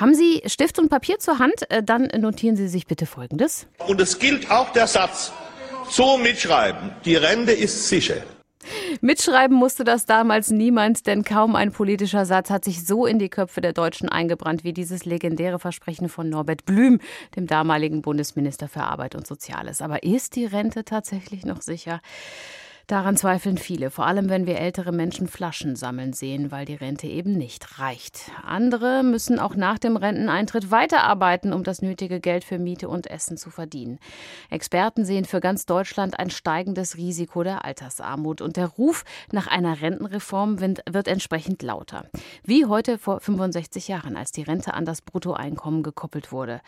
Haben 0.00 0.14
Sie 0.14 0.40
Stift 0.46 0.78
und 0.78 0.88
Papier 0.88 1.18
zur 1.18 1.38
Hand? 1.38 1.70
Äh, 1.70 1.82
dann 1.82 2.08
notieren 2.18 2.56
Sie 2.56 2.68
sich 2.68 2.86
bitte 2.86 3.04
Folgendes. 3.04 3.66
Und 3.86 4.00
es 4.00 4.18
gilt 4.18 4.50
auch 4.50 4.72
der 4.72 4.86
Satz, 4.86 5.30
so 5.90 6.16
mitschreiben, 6.16 6.92
die 7.04 7.16
Rente 7.16 7.52
ist 7.52 7.86
sicher. 7.86 8.16
Mitschreiben 9.02 9.54
musste 9.54 9.84
das 9.84 10.06
damals 10.06 10.50
niemand, 10.50 11.06
denn 11.06 11.22
kaum 11.22 11.54
ein 11.54 11.70
politischer 11.70 12.24
Satz 12.24 12.48
hat 12.48 12.64
sich 12.64 12.86
so 12.86 13.04
in 13.04 13.18
die 13.18 13.28
Köpfe 13.28 13.60
der 13.60 13.74
Deutschen 13.74 14.08
eingebrannt 14.08 14.64
wie 14.64 14.72
dieses 14.72 15.04
legendäre 15.04 15.58
Versprechen 15.58 16.08
von 16.08 16.30
Norbert 16.30 16.64
Blüm, 16.64 16.98
dem 17.36 17.46
damaligen 17.46 18.00
Bundesminister 18.00 18.68
für 18.68 18.84
Arbeit 18.84 19.14
und 19.14 19.26
Soziales. 19.26 19.82
Aber 19.82 20.02
ist 20.02 20.34
die 20.34 20.46
Rente 20.46 20.84
tatsächlich 20.84 21.44
noch 21.44 21.60
sicher? 21.60 22.00
Daran 22.90 23.16
zweifeln 23.16 23.56
viele, 23.56 23.92
vor 23.92 24.04
allem 24.04 24.28
wenn 24.28 24.48
wir 24.48 24.58
ältere 24.58 24.90
Menschen 24.90 25.28
Flaschen 25.28 25.76
sammeln 25.76 26.12
sehen, 26.12 26.50
weil 26.50 26.64
die 26.64 26.74
Rente 26.74 27.06
eben 27.06 27.34
nicht 27.34 27.78
reicht. 27.78 28.32
Andere 28.44 29.04
müssen 29.04 29.38
auch 29.38 29.54
nach 29.54 29.78
dem 29.78 29.96
Renteneintritt 29.96 30.72
weiterarbeiten, 30.72 31.52
um 31.52 31.62
das 31.62 31.82
nötige 31.82 32.18
Geld 32.18 32.42
für 32.42 32.58
Miete 32.58 32.88
und 32.88 33.06
Essen 33.08 33.36
zu 33.36 33.50
verdienen. 33.50 34.00
Experten 34.50 35.04
sehen 35.04 35.24
für 35.24 35.38
ganz 35.38 35.66
Deutschland 35.66 36.18
ein 36.18 36.30
steigendes 36.30 36.96
Risiko 36.96 37.44
der 37.44 37.64
Altersarmut 37.64 38.40
und 38.40 38.56
der 38.56 38.66
Ruf 38.66 39.04
nach 39.30 39.46
einer 39.46 39.80
Rentenreform 39.80 40.58
wird 40.58 41.06
entsprechend 41.06 41.62
lauter. 41.62 42.06
Wie 42.42 42.66
heute 42.66 42.98
vor 42.98 43.20
65 43.20 43.86
Jahren, 43.86 44.16
als 44.16 44.32
die 44.32 44.42
Rente 44.42 44.74
an 44.74 44.84
das 44.84 45.00
Bruttoeinkommen 45.00 45.84
gekoppelt 45.84 46.32
wurde. 46.32 46.60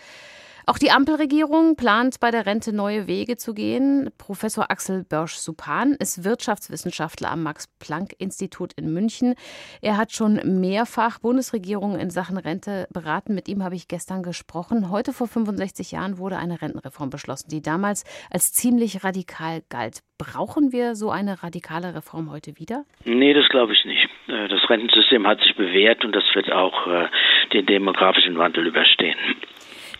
Auch 0.65 0.79
die 0.79 0.93
Ampelregierung 0.93 1.75
plant 1.75 2.21
bei 2.21 2.30
der 2.30 2.47
Rente 2.47 2.73
neue 2.73 3.09
Wege 3.09 3.37
zu 3.37 3.53
gehen. 3.53 4.11
Professor 4.16 4.70
Axel 4.70 5.05
Börsch-Supan 5.05 5.97
ist 5.98 6.25
Wirtschaftswissenschaftler 6.25 7.33
am 7.33 7.43
Max-Planck-Institut 7.43 8.73
in 8.75 8.93
München. 8.93 9.34
Er 9.80 9.97
hat 9.97 10.12
schon 10.12 10.61
mehrfach 10.61 11.19
Bundesregierungen 11.19 11.98
in 11.98 12.11
Sachen 12.11 12.39
Rente 12.39 12.87
beraten. 12.93 13.34
Mit 13.34 13.48
ihm 13.48 13.65
habe 13.65 13.75
ich 13.75 13.89
gestern 13.89 14.23
gesprochen. 14.23 14.89
Heute 14.91 15.12
vor 15.12 15.27
65 15.27 15.91
Jahren 15.91 16.19
wurde 16.19 16.37
eine 16.37 16.62
Rentenreform 16.62 17.11
beschlossen, 17.11 17.48
die 17.51 17.61
damals 17.61 18.05
als 18.31 18.53
ziemlich 18.53 19.03
radikal 19.03 19.62
galt. 19.69 20.01
Brauchen 20.17 20.70
wir 20.70 20.95
so 20.95 21.11
eine 21.11 21.42
radikale 21.42 21.97
Reform 21.97 22.31
heute 22.31 22.56
wieder? 22.58 22.84
Nee, 23.05 23.34
das 23.34 23.48
glaube 23.48 23.73
ich 23.73 23.84
nicht. 23.84 24.08
Äh, 24.29 24.47
das 24.47 24.70
Rentensystem 24.70 25.27
hat 25.27 25.41
sich 25.41 25.56
bewährt 25.56 26.05
und 26.05 26.14
das 26.14 26.25
wird 26.34 26.53
auch 26.53 26.86
äh, 26.86 27.08
den 27.53 27.67
demografischen 27.67 28.39
Wandel 28.39 28.69
überstehen. 28.69 29.17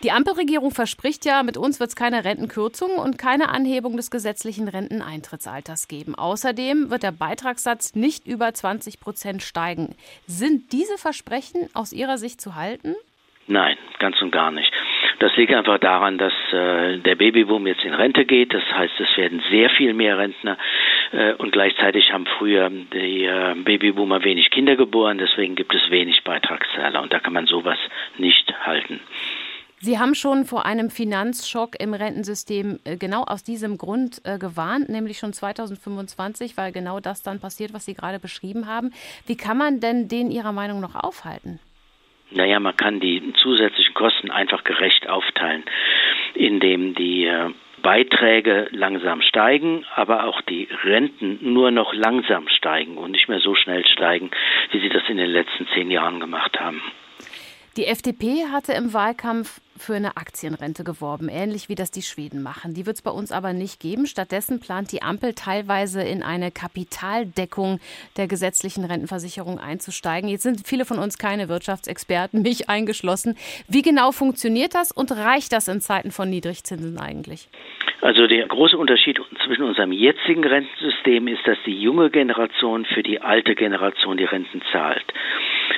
Die 0.03 0.11
Ampelregierung 0.11 0.71
verspricht 0.71 1.23
ja, 1.23 1.43
mit 1.43 1.55
uns 1.55 1.79
wird 1.79 1.87
es 1.87 1.95
keine 1.95 2.25
Rentenkürzung 2.25 2.97
und 2.97 3.17
keine 3.17 3.47
Anhebung 3.47 3.95
des 3.95 4.11
gesetzlichen 4.11 4.67
Renteneintrittsalters 4.67 5.87
geben. 5.87 6.13
Außerdem 6.15 6.91
wird 6.91 7.03
der 7.03 7.13
Beitragssatz 7.13 7.95
nicht 7.95 8.27
über 8.27 8.53
20 8.53 8.99
Prozent 8.99 9.43
steigen. 9.43 9.95
Sind 10.27 10.73
diese 10.73 10.97
Versprechen 10.97 11.69
aus 11.73 11.93
Ihrer 11.93 12.17
Sicht 12.17 12.41
zu 12.41 12.55
halten? 12.55 12.95
Nein, 13.47 13.77
ganz 13.99 14.21
und 14.21 14.31
gar 14.31 14.51
nicht. 14.51 14.71
Das 15.19 15.35
liegt 15.37 15.53
einfach 15.53 15.77
daran, 15.77 16.17
dass 16.17 16.33
äh, 16.51 16.97
der 16.97 17.15
Babyboom 17.15 17.65
jetzt 17.67 17.85
in 17.85 17.93
Rente 17.93 18.25
geht. 18.25 18.53
Das 18.53 18.63
heißt, 18.73 18.99
es 18.99 19.17
werden 19.17 19.41
sehr 19.49 19.69
viel 19.69 19.93
mehr 19.93 20.17
Rentner 20.17 20.57
äh, 21.13 21.33
und 21.33 21.51
gleichzeitig 21.51 22.11
haben 22.11 22.25
früher 22.25 22.69
die 22.69 23.23
äh, 23.23 23.55
Babyboomer 23.55 24.23
wenig 24.25 24.49
Kinder 24.49 24.75
geboren. 24.75 25.17
Deswegen 25.17 25.55
gibt 25.55 25.73
es 25.73 25.89
wenig 25.89 26.23
Beitragszahler 26.23 27.01
und 27.01 27.13
da 27.13 27.19
kann 27.19 27.33
man 27.33 27.45
sowas. 27.45 27.77
Sie 29.85 29.99
haben 29.99 30.15
schon 30.15 30.45
vor 30.45 30.65
einem 30.65 30.89
Finanzschock 30.89 31.77
im 31.77 31.93
Rentensystem 31.93 32.79
äh, 32.85 32.95
genau 32.95 33.23
aus 33.23 33.43
diesem 33.43 33.77
Grund 33.77 34.21
äh, 34.23 34.37
gewarnt, 34.37 34.87
nämlich 34.87 35.17
schon 35.17 35.33
2025, 35.33 36.55
weil 36.55 36.71
genau 36.71 37.01
das 37.01 37.21
dann 37.21 37.41
passiert, 37.41 37.73
was 37.73 37.83
Sie 37.83 37.93
gerade 37.93 38.17
beschrieben 38.17 38.65
haben. 38.65 38.93
Wie 39.27 39.35
kann 39.35 39.57
man 39.57 39.81
denn 39.81 40.07
den 40.07 40.31
Ihrer 40.31 40.53
Meinung 40.53 40.79
nach 40.79 40.95
aufhalten? 40.95 41.59
Naja, 42.31 42.61
man 42.61 42.77
kann 42.77 43.01
die 43.01 43.33
zusätzlichen 43.33 43.93
Kosten 43.93 44.31
einfach 44.31 44.63
gerecht 44.63 45.09
aufteilen, 45.09 45.65
indem 46.33 46.95
die 46.95 47.25
äh, 47.25 47.49
Beiträge 47.81 48.69
langsam 48.71 49.21
steigen, 49.21 49.83
aber 49.95 50.23
auch 50.27 50.39
die 50.43 50.69
Renten 50.85 51.39
nur 51.41 51.71
noch 51.71 51.93
langsam 51.93 52.47
steigen 52.47 52.97
und 52.97 53.11
nicht 53.11 53.27
mehr 53.27 53.41
so 53.41 53.53
schnell 53.53 53.85
steigen, 53.85 54.31
wie 54.71 54.79
sie 54.79 54.87
das 54.87 55.03
in 55.09 55.17
den 55.17 55.29
letzten 55.29 55.67
zehn 55.73 55.91
Jahren 55.91 56.21
gemacht 56.21 56.57
haben. 56.57 56.81
Die 57.75 57.87
FDP 57.87 58.45
hatte 58.51 58.71
im 58.73 58.93
Wahlkampf 58.93 59.59
für 59.77 59.95
eine 59.95 60.17
Aktienrente 60.17 60.83
geworben, 60.83 61.29
ähnlich 61.29 61.69
wie 61.69 61.75
das 61.75 61.91
die 61.91 62.01
Schweden 62.01 62.41
machen. 62.41 62.73
Die 62.73 62.85
wird 62.85 62.97
es 62.97 63.01
bei 63.01 63.11
uns 63.11 63.31
aber 63.31 63.53
nicht 63.53 63.79
geben. 63.79 64.05
Stattdessen 64.05 64.59
plant 64.59 64.91
die 64.91 65.01
Ampel 65.01 65.33
teilweise 65.33 66.01
in 66.01 66.23
eine 66.23 66.51
Kapitaldeckung 66.51 67.79
der 68.17 68.27
gesetzlichen 68.27 68.85
Rentenversicherung 68.85 69.59
einzusteigen. 69.59 70.29
Jetzt 70.29 70.43
sind 70.43 70.67
viele 70.67 70.85
von 70.85 70.99
uns 70.99 71.17
keine 71.17 71.49
Wirtschaftsexperten, 71.49 72.41
mich 72.41 72.69
eingeschlossen. 72.69 73.35
Wie 73.67 73.81
genau 73.81 74.11
funktioniert 74.11 74.75
das 74.75 74.91
und 74.91 75.11
reicht 75.11 75.53
das 75.53 75.67
in 75.67 75.81
Zeiten 75.81 76.11
von 76.11 76.29
Niedrigzinsen 76.29 76.97
eigentlich? 76.99 77.49
Also 78.01 78.27
der 78.27 78.45
große 78.47 78.77
Unterschied 78.77 79.19
zwischen 79.45 79.63
unserem 79.63 79.91
jetzigen 79.91 80.43
Rentensystem 80.43 81.27
ist, 81.27 81.47
dass 81.47 81.57
die 81.65 81.79
junge 81.79 82.09
Generation 82.09 82.85
für 82.85 83.01
die 83.01 83.21
alte 83.21 83.55
Generation 83.55 84.17
die 84.17 84.25
Renten 84.25 84.61
zahlt. 84.71 85.05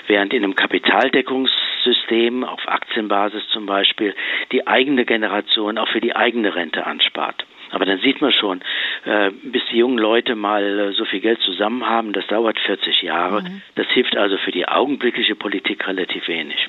Während 0.07 0.33
in 0.33 0.44
einem 0.44 0.56
Kapitaldeckungs 0.56 1.51
System, 1.85 2.44
auf 2.44 2.68
Aktienbasis 2.68 3.47
zum 3.53 3.66
Beispiel, 3.66 4.13
die 4.51 4.68
eigene 4.68 5.06
Generation 5.06 5.78
auch 5.78 5.88
für 5.88 6.01
die 6.01 6.16
eigene 6.16 6.53
Rente 6.53 6.85
anspart. 6.85 7.46
Aber 7.72 7.85
dann 7.85 8.00
sieht 8.00 8.22
man 8.22 8.31
schon, 8.31 8.62
äh, 9.06 9.31
bis 9.44 9.62
die 9.72 9.78
jungen 9.78 9.97
Leute 9.97 10.35
mal 10.35 10.63
äh, 10.79 10.91
so 10.94 11.06
viel 11.06 11.19
Geld 11.22 11.40
zusammen 11.41 11.88
haben, 11.88 12.13
das 12.13 12.28
dauert 12.28 12.59
40 12.59 13.01
Jahre. 13.01 13.41
Mhm. 13.41 13.62
Das 13.75 13.88
hilft 13.88 14.16
also 14.18 14.38
für 14.38 14.51
die 14.51 14.68
augenblickliche 14.68 15.35
Politik 15.35 15.88
relativ 15.88 16.28
wenig. 16.28 16.68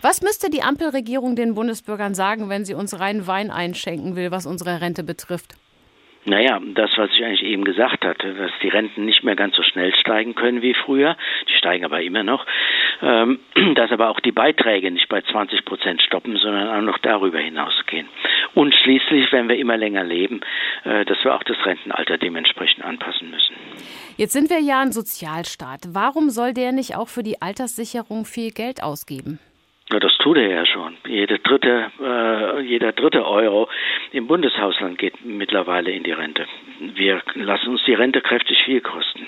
Was 0.00 0.22
müsste 0.22 0.48
die 0.48 0.62
Ampelregierung 0.62 1.34
den 1.34 1.54
Bundesbürgern 1.54 2.14
sagen, 2.14 2.48
wenn 2.48 2.64
sie 2.64 2.74
uns 2.74 3.00
reinen 3.00 3.26
Wein 3.26 3.50
einschenken 3.50 4.14
will, 4.14 4.30
was 4.30 4.46
unsere 4.46 4.80
Rente 4.80 5.02
betrifft? 5.02 5.56
Naja, 6.24 6.60
das, 6.74 6.90
was 6.96 7.10
ich 7.14 7.24
eigentlich 7.24 7.42
eben 7.42 7.64
gesagt 7.64 8.04
hatte, 8.04 8.34
dass 8.34 8.50
die 8.62 8.68
Renten 8.68 9.04
nicht 9.04 9.24
mehr 9.24 9.34
ganz 9.34 9.56
so 9.56 9.62
schnell 9.62 9.94
steigen 9.94 10.34
können 10.34 10.62
wie 10.62 10.74
früher, 10.74 11.16
die 11.48 11.56
steigen 11.56 11.84
aber 11.84 12.02
immer 12.02 12.22
noch, 12.22 12.44
ähm, 13.02 13.40
dass 13.74 13.90
aber 13.90 14.10
auch 14.10 14.20
die 14.20 14.32
Beiträge 14.32 14.90
nicht 14.90 15.08
bei 15.08 15.20
20 15.20 15.64
Prozent 15.64 16.02
stoppen, 16.02 16.36
sondern 16.36 16.68
auch 16.68 16.82
noch 16.82 16.98
darüber 16.98 17.38
hinausgehen. 17.38 18.08
Und 18.54 18.74
schließlich, 18.74 19.32
wenn 19.32 19.48
wir 19.48 19.56
immer 19.56 19.76
länger 19.76 20.04
leben, 20.04 20.40
äh, 20.84 21.04
dass 21.04 21.22
wir 21.24 21.34
auch 21.34 21.42
das 21.42 21.56
Rentenalter 21.64 22.18
dementsprechend 22.18 22.84
anpassen 22.84 23.30
müssen. 23.30 23.54
Jetzt 24.16 24.32
sind 24.32 24.50
wir 24.50 24.60
ja 24.60 24.80
ein 24.80 24.92
Sozialstaat. 24.92 25.88
Warum 25.92 26.30
soll 26.30 26.52
der 26.52 26.72
nicht 26.72 26.96
auch 26.96 27.08
für 27.08 27.22
die 27.22 27.40
Alterssicherung 27.40 28.24
viel 28.24 28.50
Geld 28.50 28.82
ausgeben? 28.82 29.38
Ja, 29.90 29.98
das 30.00 30.12
tut 30.18 30.36
er 30.36 30.48
ja 30.48 30.66
schon. 30.66 30.98
Jede 31.06 31.38
dritte, 31.38 31.90
äh, 32.00 32.60
jeder 32.60 32.92
dritte 32.92 33.26
Euro 33.26 33.68
im 34.12 34.26
Bundeshaushalt 34.26 34.98
geht 34.98 35.24
mittlerweile 35.24 35.90
in 35.92 36.02
die 36.02 36.12
Rente. 36.12 36.46
Wir 36.80 37.22
lassen 37.34 37.70
uns 37.70 37.82
die 37.86 37.94
Rente 37.94 38.20
kräftig 38.20 38.62
viel 38.64 38.82
kosten. 38.82 39.26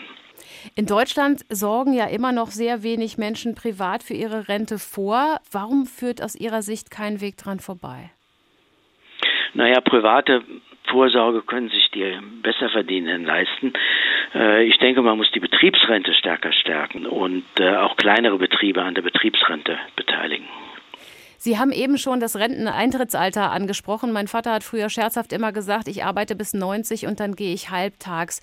In 0.75 0.87
Deutschland 0.87 1.41
sorgen 1.49 1.93
ja 1.93 2.07
immer 2.07 2.33
noch 2.33 2.49
sehr 2.49 2.83
wenig 2.83 3.19
Menschen 3.19 3.55
privat 3.55 4.03
für 4.03 4.15
ihre 4.15 4.49
Rente 4.49 4.79
vor. 4.79 5.41
Warum 5.51 5.87
führt 5.87 6.23
aus 6.23 6.35
Ihrer 6.35 6.63
Sicht 6.63 6.91
kein 6.91 7.21
Weg 7.21 7.37
dran 7.37 7.61
vorbei? 7.61 8.11
Naja, 9.55 9.81
private 9.81 10.43
Vorsorge 10.91 11.43
können 11.43 11.69
sich 11.69 11.91
die 11.91 12.19
Besserverdienenden 12.43 13.25
leisten. 13.25 13.73
Äh, 14.35 14.65
ich 14.65 14.79
denke, 14.79 15.03
man 15.03 15.17
muss 15.17 15.31
die 15.33 15.41
Betriebsrente 15.41 16.13
stärker 16.15 16.53
stärken 16.53 17.07
und 17.07 17.45
äh, 17.59 17.77
auch 17.77 17.97
kleinere 17.97 18.39
Betriebe 18.39 18.83
an 18.83 18.95
der 18.95 19.03
Betriebsrente 19.03 19.79
beteiligen. 19.97 20.47
Sie 21.43 21.59
haben 21.59 21.73
eben 21.73 21.97
schon 21.97 22.21
das 22.21 22.37
Renteneintrittsalter 22.37 23.51
angesprochen. 23.51 24.13
Mein 24.13 24.29
Vater 24.29 24.53
hat 24.53 24.63
früher 24.63 24.91
scherzhaft 24.91 25.33
immer 25.33 25.53
gesagt, 25.53 25.89
ich 25.89 26.05
arbeite 26.05 26.37
bis 26.37 26.53
90 26.53 27.07
und 27.07 27.19
dann 27.19 27.35
gehe 27.35 27.55
ich 27.55 27.71
halbtags. 27.71 28.43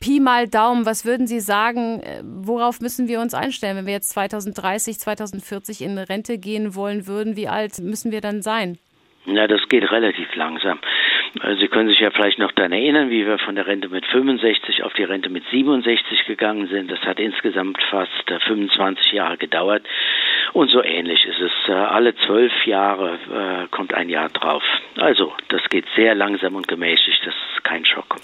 Pi 0.00 0.20
mal 0.20 0.48
Daumen, 0.48 0.86
was 0.86 1.04
würden 1.04 1.26
Sie 1.26 1.40
sagen, 1.40 2.00
äh, 2.00 2.22
worauf 2.22 2.80
müssen 2.80 3.08
wir 3.08 3.20
uns 3.20 3.34
einstellen, 3.34 3.76
wenn 3.76 3.86
wir 3.86 3.92
jetzt 3.92 4.10
2030, 4.10 4.98
2040 4.98 5.82
in 5.82 5.98
Rente 5.98 6.38
gehen 6.38 6.74
wollen 6.74 7.06
würden? 7.06 7.36
Wie 7.36 7.48
alt 7.48 7.78
müssen 7.80 8.12
wir 8.12 8.20
dann 8.20 8.42
sein? 8.42 8.78
Ja, 9.26 9.46
das 9.46 9.68
geht 9.68 9.90
relativ 9.90 10.34
langsam. 10.36 10.78
Also 11.40 11.60
Sie 11.60 11.68
können 11.68 11.88
sich 11.88 12.00
ja 12.00 12.10
vielleicht 12.10 12.38
noch 12.38 12.52
daran 12.52 12.72
erinnern, 12.72 13.10
wie 13.10 13.26
wir 13.26 13.38
von 13.38 13.56
der 13.56 13.66
Rente 13.66 13.88
mit 13.88 14.06
65 14.06 14.84
auf 14.84 14.94
die 14.94 15.02
Rente 15.02 15.28
mit 15.28 15.44
67 15.50 16.24
gegangen 16.26 16.68
sind. 16.68 16.90
Das 16.90 17.00
hat 17.00 17.20
insgesamt 17.20 17.82
fast 17.90 18.10
25 18.46 19.12
äh, 19.12 19.16
Jahre 19.16 19.36
gedauert. 19.36 19.82
Und 20.54 20.70
so 20.70 20.82
ähnlich 20.82 21.26
ist 21.26 21.40
es. 21.40 21.52
Äh, 21.68 21.72
alle 21.72 22.14
zwölf 22.26 22.52
Jahre 22.64 23.18
kommt 23.70 23.92
ein 23.92 24.08
Jahr 24.08 24.30
drauf. 24.30 24.62
Also, 24.96 25.34
das 25.48 25.62
geht 25.68 25.84
sehr 25.94 26.14
langsam 26.14 26.54
und 26.54 26.68
gemächlich. 26.68 27.20
Das 27.24 27.34
ist 27.34 27.64
kein 27.64 27.84
Schock. 27.84 28.16